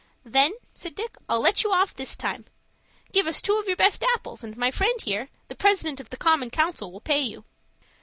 [0.25, 2.45] "Then," said Dick, "I'll let you off this time.
[3.11, 6.17] Give us two of your best apples, and my friend here, the President of the
[6.17, 7.45] Common Council, will pay you."